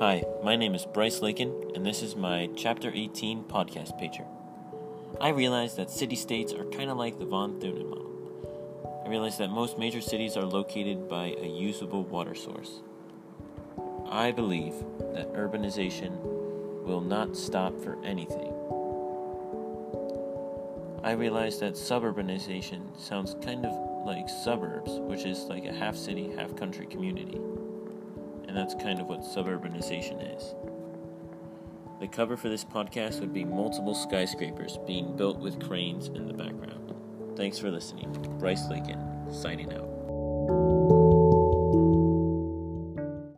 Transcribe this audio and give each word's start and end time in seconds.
Hi, 0.00 0.22
my 0.44 0.54
name 0.54 0.76
is 0.76 0.86
Bryce 0.86 1.22
Lakin, 1.22 1.72
and 1.74 1.84
this 1.84 2.02
is 2.02 2.14
my 2.14 2.48
Chapter 2.56 2.92
18 2.94 3.42
podcast 3.42 4.00
pager. 4.00 4.24
I 5.20 5.30
realize 5.30 5.74
that 5.74 5.90
city 5.90 6.14
states 6.14 6.52
are 6.52 6.66
kind 6.66 6.88
of 6.88 6.96
like 6.96 7.18
the 7.18 7.24
von 7.24 7.58
Thunen 7.58 7.88
model. 7.88 9.02
I 9.04 9.08
realize 9.08 9.38
that 9.38 9.50
most 9.50 9.76
major 9.76 10.00
cities 10.00 10.36
are 10.36 10.44
located 10.44 11.08
by 11.08 11.34
a 11.40 11.48
usable 11.48 12.04
water 12.04 12.36
source. 12.36 12.80
I 14.08 14.30
believe 14.30 14.74
that 15.14 15.34
urbanization 15.34 16.16
will 16.84 17.00
not 17.00 17.36
stop 17.36 17.76
for 17.80 17.98
anything. 18.04 18.52
I 21.02 21.10
realize 21.10 21.58
that 21.58 21.72
suburbanization 21.72 22.96
sounds 22.96 23.34
kind 23.42 23.66
of 23.66 24.06
like 24.06 24.28
suburbs, 24.28 24.92
which 25.00 25.24
is 25.24 25.46
like 25.46 25.64
a 25.64 25.72
half 25.72 25.96
city, 25.96 26.30
half 26.36 26.54
country 26.54 26.86
community. 26.86 27.40
And 28.48 28.56
that's 28.56 28.74
kind 28.74 28.98
of 28.98 29.06
what 29.06 29.20
suburbanization 29.20 30.36
is. 30.36 30.54
The 32.00 32.08
cover 32.08 32.36
for 32.36 32.48
this 32.48 32.64
podcast 32.64 33.20
would 33.20 33.32
be 33.32 33.44
multiple 33.44 33.94
skyscrapers 33.94 34.78
being 34.86 35.16
built 35.16 35.38
with 35.38 35.64
cranes 35.64 36.08
in 36.08 36.26
the 36.26 36.32
background. 36.32 36.94
Thanks 37.36 37.58
for 37.58 37.70
listening. 37.70 38.10
Bryce 38.38 38.68
Lakin, 38.68 39.32
signing 39.32 39.72
out. 39.72 39.97